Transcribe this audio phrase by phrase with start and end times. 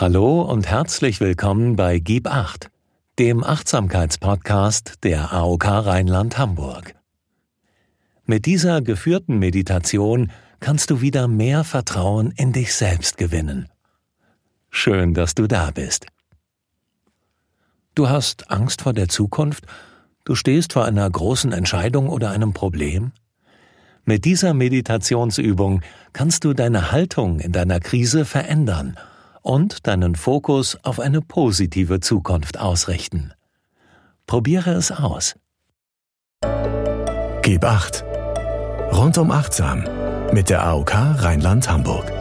[0.00, 2.70] Hallo und herzlich willkommen bei Gib Acht,
[3.18, 6.94] dem Achtsamkeitspodcast der AOK Rheinland-Hamburg.
[8.24, 10.30] Mit dieser geführten Meditation
[10.60, 13.70] kannst du wieder mehr Vertrauen in dich selbst gewinnen.
[14.70, 16.06] Schön, dass du da bist.
[17.96, 19.66] Du hast Angst vor der Zukunft?
[20.22, 23.10] Du stehst vor einer großen Entscheidung oder einem Problem?
[24.04, 25.80] Mit dieser Meditationsübung
[26.12, 28.96] kannst du deine Haltung in deiner Krise verändern–
[29.48, 33.32] und deinen Fokus auf eine positive Zukunft ausrichten.
[34.26, 35.36] Probiere es aus.
[37.42, 38.04] Gib acht.
[38.92, 39.84] Rundum achtsam
[40.32, 42.12] mit der AOK Rheinland-Hamburg.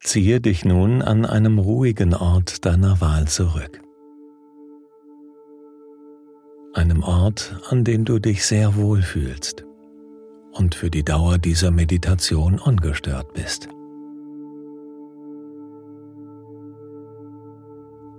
[0.00, 3.80] Ziehe dich nun an einem ruhigen Ort deiner Wahl zurück.
[6.74, 9.67] Einem Ort, an dem du dich sehr wohl fühlst
[10.58, 13.68] und für die Dauer dieser Meditation ungestört bist.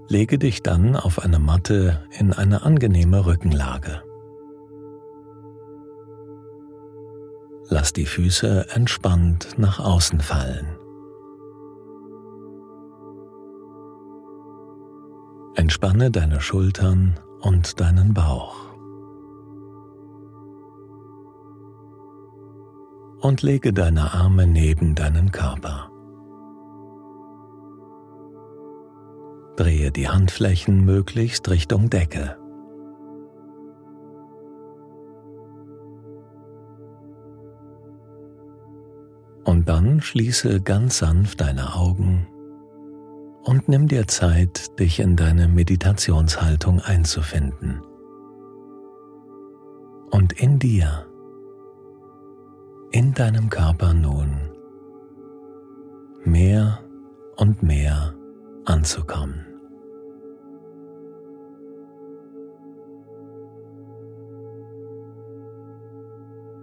[0.08, 4.02] Lege dich dann auf eine Matte in eine angenehme Rückenlage.
[7.67, 10.66] Lass die Füße entspannt nach außen fallen.
[15.53, 18.69] Entspanne deine Schultern und deinen Bauch.
[23.22, 25.89] Und lege deine Arme neben deinen Körper.
[29.56, 32.38] Drehe die Handflächen möglichst Richtung Decke.
[39.44, 42.28] Und dann schließe ganz sanft deine Augen
[43.44, 47.81] und nimm dir Zeit, dich in deine Meditationshaltung einzufinden.
[50.11, 51.08] Und in dir
[52.92, 54.50] in deinem Körper nun
[56.23, 56.80] mehr
[57.38, 58.14] und mehr
[58.66, 59.45] anzukommen.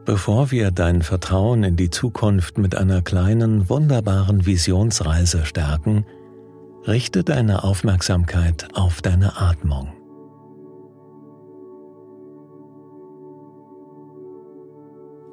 [0.04, 6.06] Bevor wir dein Vertrauen in die Zukunft mit einer kleinen, wunderbaren Visionsreise stärken,
[6.86, 9.95] richte deine Aufmerksamkeit auf deine Atmung.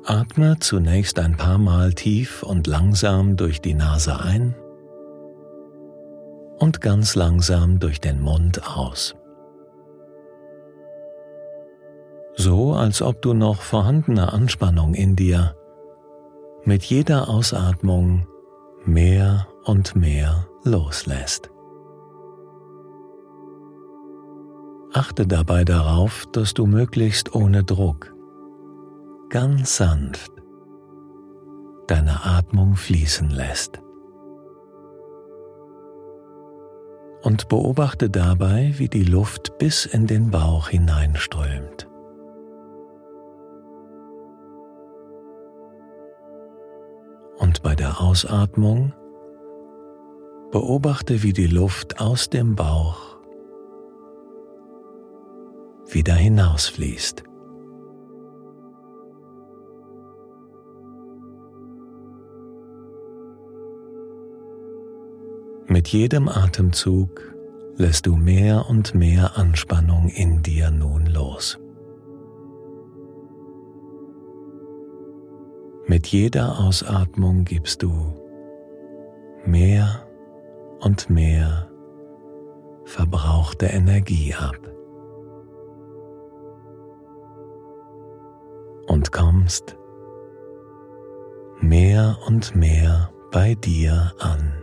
[0.06, 4.53] Atme zunächst ein paar Mal tief und langsam durch die Nase ein
[6.59, 9.16] und ganz langsam durch den Mund aus.
[12.36, 15.56] So als ob du noch vorhandene Anspannung in dir
[16.66, 18.28] mit jeder Ausatmung
[18.84, 21.50] mehr und mehr loslässt.
[24.91, 28.12] Achte dabei darauf, dass du möglichst ohne Druck
[29.34, 30.32] ganz sanft
[31.88, 33.82] deine Atmung fließen lässt.
[37.24, 41.90] Und beobachte dabei, wie die Luft bis in den Bauch hineinströmt.
[47.40, 48.94] Und bei der Ausatmung
[50.52, 53.18] beobachte, wie die Luft aus dem Bauch
[55.88, 57.33] wieder hinausfließt.
[65.73, 67.34] Mit jedem Atemzug
[67.78, 71.57] lässt du mehr und mehr Anspannung in dir nun los.
[75.88, 77.91] Mit jeder Ausatmung gibst du
[79.45, 80.07] mehr
[80.79, 81.67] und mehr
[82.85, 84.59] verbrauchte Energie ab
[88.85, 89.75] und kommst
[91.61, 94.62] mehr und mehr bei dir an.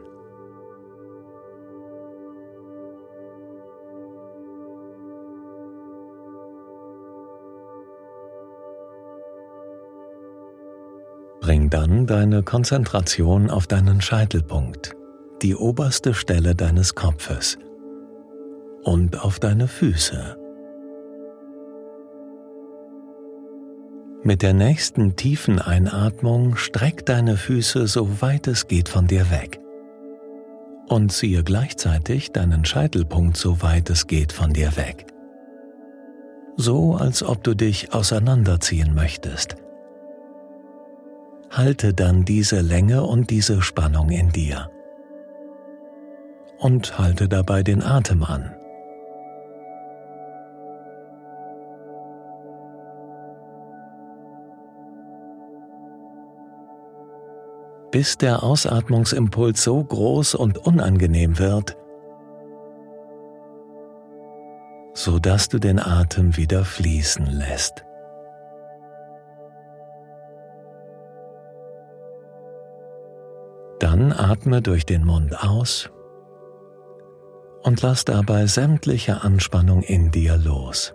[11.70, 14.96] Dann deine Konzentration auf deinen Scheitelpunkt,
[15.40, 17.58] die oberste Stelle deines Kopfes
[18.82, 20.36] und auf deine Füße.
[24.24, 29.60] Mit der nächsten tiefen Einatmung streck deine Füße so weit es geht von dir weg
[30.88, 35.06] und ziehe gleichzeitig deinen Scheitelpunkt so weit es geht von dir weg.
[36.56, 39.54] So als ob du dich auseinanderziehen möchtest–
[41.50, 44.70] halte dann diese Länge und diese Spannung in dir.
[46.58, 48.54] Und halte dabei den Atem an.
[57.90, 61.76] bis der Ausatmungsimpuls so groß und unangenehm wird,
[64.94, 67.84] so dass du den Atem wieder fließen lässt.
[74.00, 75.90] Dann atme durch den Mund aus
[77.62, 80.94] und lass dabei sämtliche Anspannung in dir los.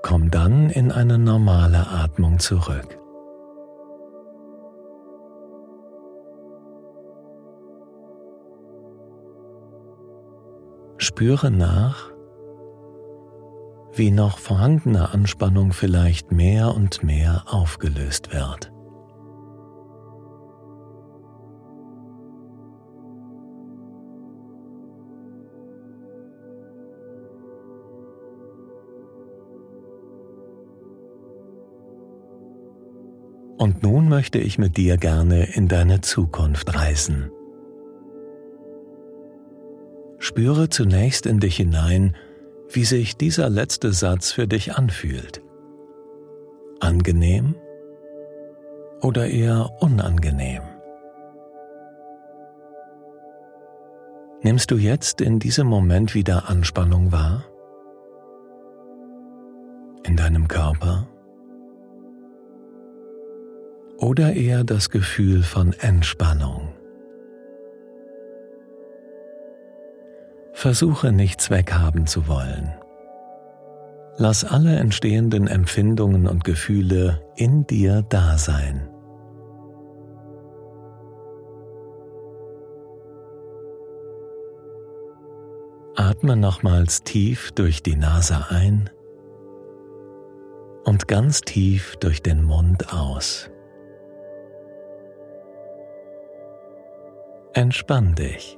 [0.00, 2.98] Komm dann in eine normale Atmung zurück.
[10.96, 12.10] Spüre nach,
[13.94, 18.72] wie noch vorhandene Anspannung vielleicht mehr und mehr aufgelöst wird.
[33.58, 37.30] Und nun möchte ich mit dir gerne in deine Zukunft reisen.
[40.18, 42.16] Spüre zunächst in dich hinein,
[42.70, 45.42] wie sich dieser letzte Satz für dich anfühlt.
[46.80, 47.54] Angenehm
[49.00, 50.62] oder eher unangenehm?
[54.42, 57.44] Nimmst du jetzt in diesem Moment wieder Anspannung wahr?
[60.04, 61.08] In deinem Körper?
[63.98, 66.77] Oder eher das Gefühl von Entspannung?
[70.58, 72.74] Versuche nichts weghaben zu wollen.
[74.16, 78.90] Lass alle entstehenden Empfindungen und Gefühle in dir da sein.
[85.94, 88.90] Atme nochmals tief durch die Nase ein
[90.82, 93.48] und ganz tief durch den Mund aus.
[97.52, 98.57] Entspann dich.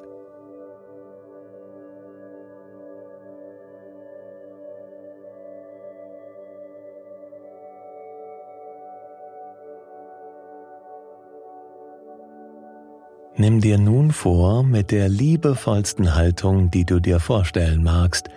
[13.37, 18.29] Nimm dir nun vor, mit der liebevollsten Haltung, die du dir vorstellen magst,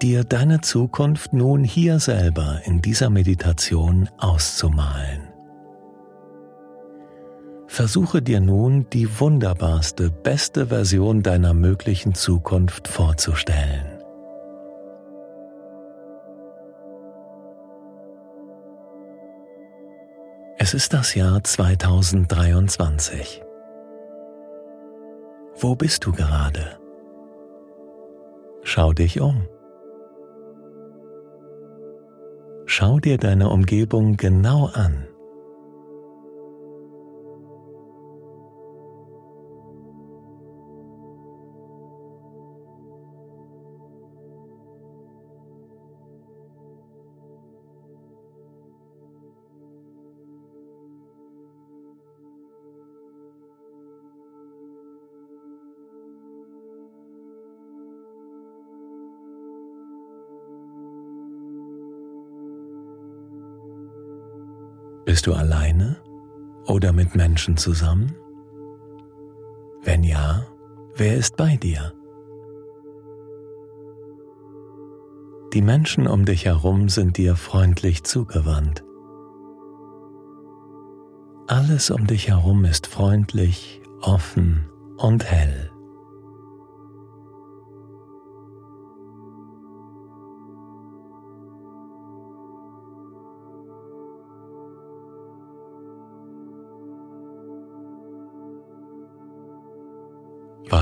[0.00, 5.28] dir deine Zukunft nun hier selber in dieser Meditation auszumalen.
[7.66, 13.86] Versuche dir nun die wunderbarste, beste Version deiner möglichen Zukunft vorzustellen.
[20.58, 23.42] Es ist das Jahr 2023.
[25.62, 26.78] Wo bist du gerade?
[28.62, 29.46] Schau dich um.
[32.64, 35.06] Schau dir deine Umgebung genau an.
[65.10, 65.96] Bist du alleine
[66.66, 68.14] oder mit Menschen zusammen?
[69.82, 70.46] Wenn ja,
[70.94, 71.92] wer ist bei dir?
[75.52, 78.84] Die Menschen um dich herum sind dir freundlich zugewandt.
[81.48, 85.69] Alles um dich herum ist freundlich, offen und hell.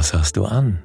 [0.08, 0.82] Was hast du an?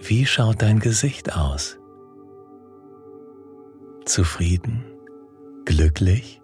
[0.00, 1.78] Wie schaut dein Gesicht aus?
[4.04, 4.84] Zufrieden?
[5.64, 6.39] Glücklich?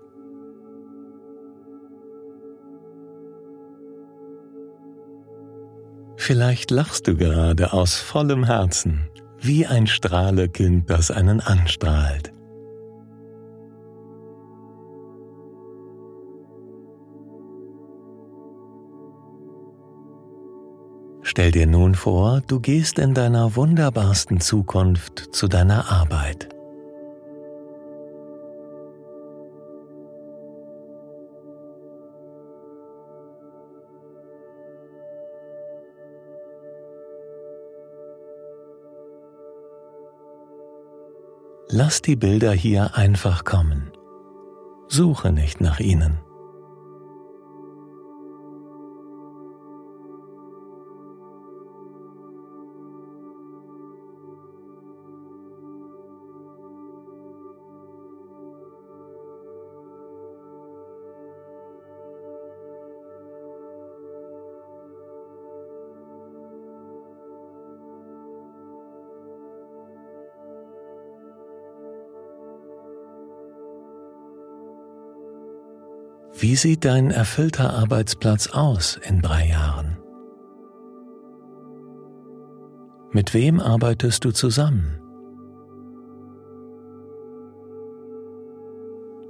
[6.26, 12.33] Vielleicht lachst du gerade aus vollem Herzen, wie ein Strahlekind, das einen anstrahlt.
[21.23, 26.56] Stell dir nun vor, du gehst in deiner wunderbarsten Zukunft zu deiner Arbeit.
[41.78, 43.92] Lass die Bilder hier einfach kommen.
[44.88, 46.25] Suche nicht nach ihnen.
[76.38, 79.97] Wie sieht dein erfüllter Arbeitsplatz aus in drei Jahren?
[83.11, 85.00] Mit wem arbeitest du zusammen?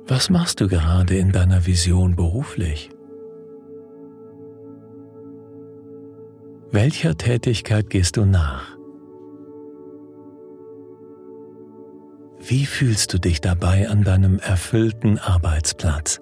[0.09, 2.91] Was machst du gerade in deiner Vision beruflich?
[6.73, 8.77] Welcher Tätigkeit gehst du nach?
[12.41, 16.21] Wie fühlst du dich dabei an deinem erfüllten Arbeitsplatz?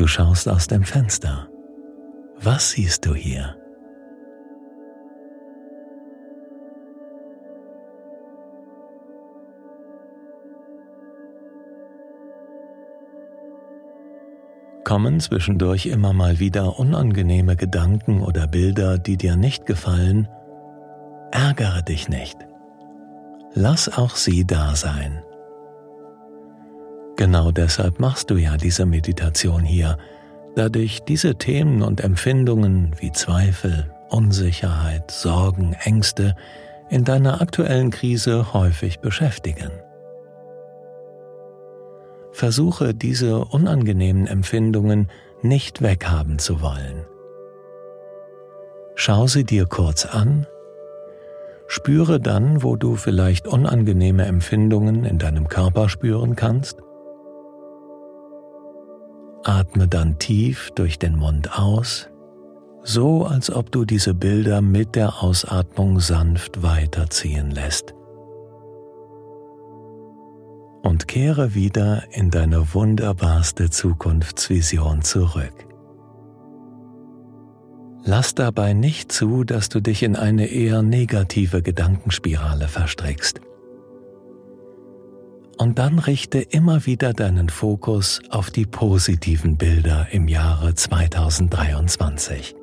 [0.00, 1.46] Du schaust aus dem Fenster.
[2.40, 3.54] Was siehst du hier?
[14.84, 20.28] Kommen zwischendurch immer mal wieder unangenehme Gedanken oder Bilder, die dir nicht gefallen?
[21.30, 22.38] Ärgere dich nicht.
[23.52, 25.22] Lass auch sie da sein.
[27.20, 29.98] Genau deshalb machst du ja diese Meditation hier,
[30.56, 36.34] da dich diese Themen und Empfindungen wie Zweifel, Unsicherheit, Sorgen, Ängste
[36.88, 39.70] in deiner aktuellen Krise häufig beschäftigen.
[42.32, 45.10] Versuche diese unangenehmen Empfindungen
[45.42, 47.04] nicht weghaben zu wollen.
[48.94, 50.46] Schau sie dir kurz an,
[51.66, 56.78] spüre dann, wo du vielleicht unangenehme Empfindungen in deinem Körper spüren kannst
[59.44, 62.08] Atme dann tief durch den Mund aus,
[62.82, 67.94] so als ob du diese Bilder mit der Ausatmung sanft weiterziehen lässt.
[70.82, 75.66] Und kehre wieder in deine wunderbarste Zukunftsvision zurück.
[78.02, 83.40] Lass dabei nicht zu, dass du dich in eine eher negative Gedankenspirale verstrickst
[85.60, 92.59] und dann richte immer wieder deinen Fokus auf die positiven Bilder im Jahre 2023.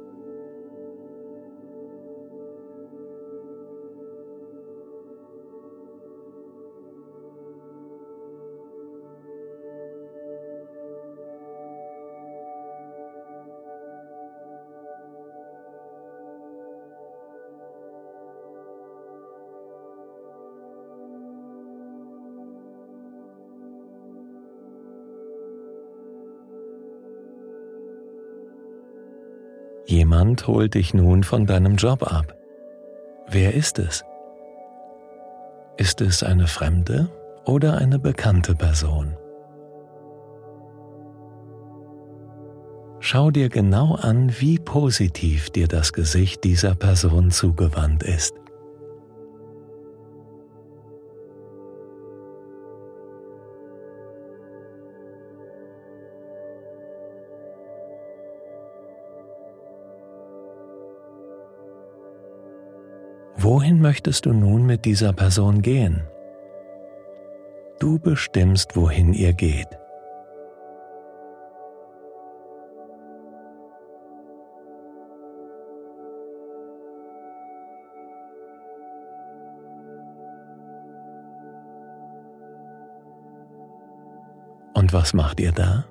[29.90, 32.36] Jemand holt dich nun von deinem Job ab.
[33.30, 34.04] Wer ist es?
[35.78, 37.10] Ist es eine fremde
[37.46, 39.16] oder eine bekannte Person?
[43.00, 48.37] Schau dir genau an, wie positiv dir das Gesicht dieser Person zugewandt ist.
[63.68, 66.02] Wohin möchtest du nun mit dieser Person gehen?
[67.80, 69.68] Du bestimmst, wohin ihr geht.
[84.76, 85.84] Und was macht ihr da?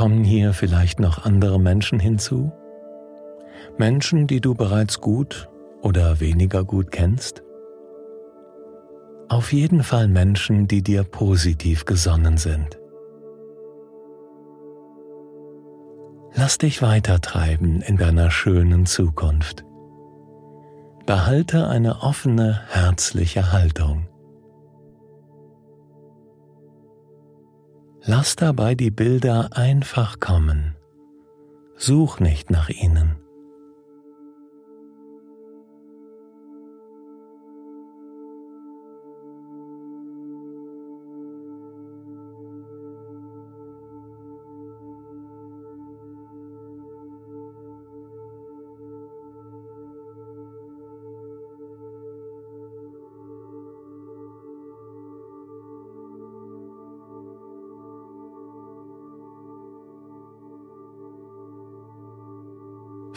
[0.00, 2.50] Kommen hier vielleicht noch andere Menschen hinzu?
[3.76, 5.50] Menschen, die du bereits gut
[5.82, 7.42] oder weniger gut kennst?
[9.28, 12.80] Auf jeden Fall Menschen, die dir positiv gesonnen sind.
[16.32, 19.66] Lass dich weitertreiben in deiner schönen Zukunft.
[21.04, 24.06] Behalte eine offene, herzliche Haltung.
[28.02, 30.76] Lass dabei die Bilder einfach kommen.
[31.76, 33.16] Such nicht nach ihnen.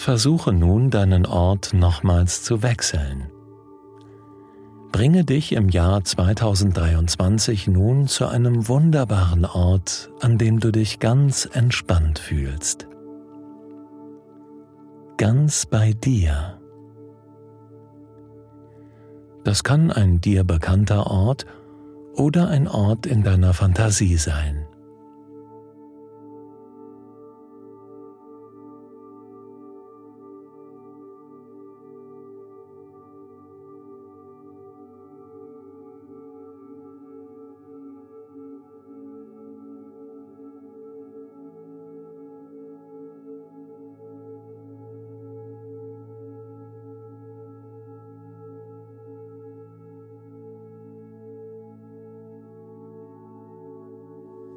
[0.04, 3.32] Versuche nun deinen Ort nochmals zu wechseln.
[4.92, 11.50] Bringe dich im Jahr 2023 nun zu einem wunderbaren Ort, an dem du dich ganz
[11.54, 12.90] entspannt fühlst.
[15.16, 16.60] Ganz bei dir.
[19.46, 21.46] Das kann ein dir bekannter Ort
[22.14, 24.66] oder ein Ort in deiner Fantasie sein.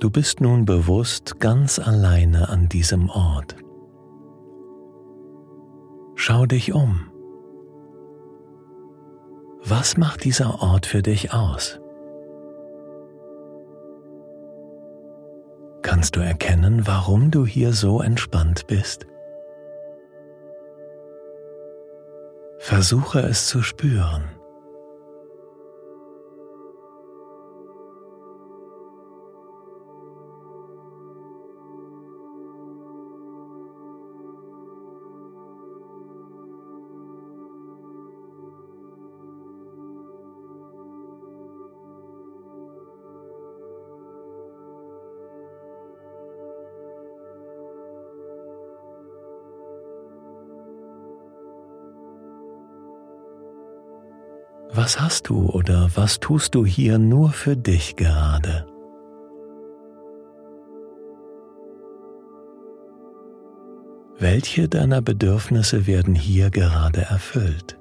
[0.07, 3.57] Du bist nun bewusst ganz alleine an diesem Ort.
[6.14, 7.11] Schau dich um.
[9.64, 11.81] Was macht dieser Ort für dich aus?
[15.83, 19.09] Kannst du erkennen, warum du hier so entspannt bist?
[22.59, 24.36] Versuche es zu spüren.
[54.79, 58.67] Was hast du oder was tust du hier nur für dich gerade?
[64.19, 67.76] Welche deiner Bedürfnisse werden hier gerade erfüllt?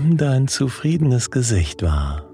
[0.00, 2.30] Nimm dein zufriedenes Gesicht wahr.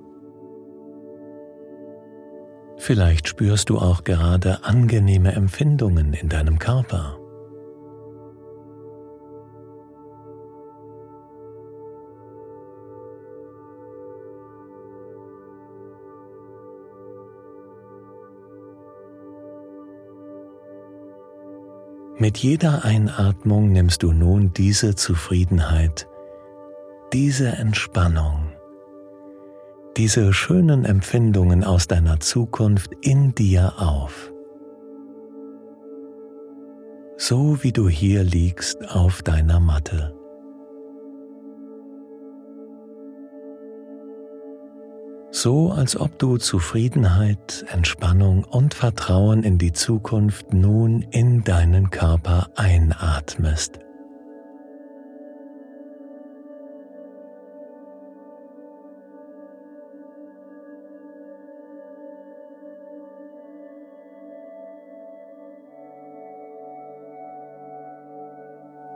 [2.76, 7.18] Vielleicht spürst du auch gerade angenehme Empfindungen in deinem Körper.
[22.18, 26.08] Mit jeder Einatmung nimmst du nun diese Zufriedenheit
[27.14, 28.40] diese Entspannung,
[29.96, 34.32] diese schönen Empfindungen aus deiner Zukunft in dir auf.
[37.16, 40.12] So wie du hier liegst auf deiner Matte.
[45.30, 52.48] So als ob du Zufriedenheit, Entspannung und Vertrauen in die Zukunft nun in deinen Körper
[52.56, 53.83] einatmest.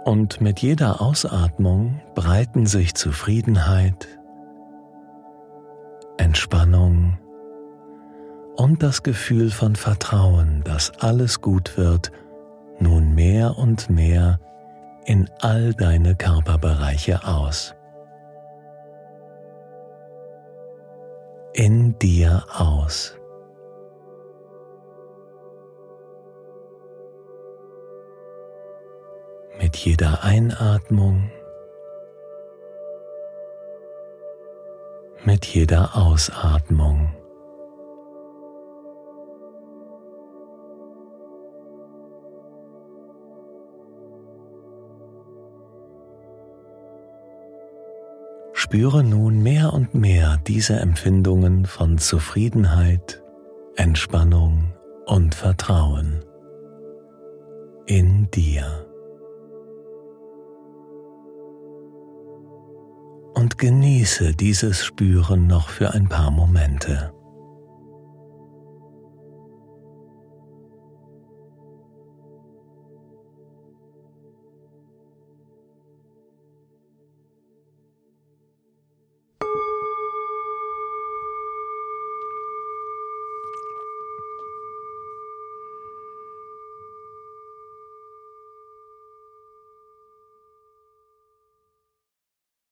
[0.09, 4.09] Und mit jeder Ausatmung breiten sich Zufriedenheit,
[6.17, 7.19] Entspannung
[8.57, 12.11] und das Gefühl von Vertrauen, dass alles gut wird,
[12.79, 14.41] nun mehr und mehr
[15.05, 17.75] in all deine Körperbereiche aus.
[21.53, 23.18] In dir aus.
[29.69, 31.31] Mit jeder Einatmung,
[35.27, 37.11] mit jeder Ausatmung.
[48.55, 53.23] Spüre nun mehr und mehr diese Empfindungen von Zufriedenheit,
[53.77, 54.73] Entspannung
[55.05, 56.25] und Vertrauen
[57.85, 58.88] in dir.
[63.39, 67.13] Und genieße dieses Spüren noch für ein paar Momente.